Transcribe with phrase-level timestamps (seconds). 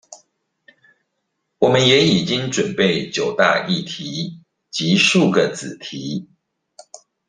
[1.59, 6.27] 我們也已經準備九大議題及數個子題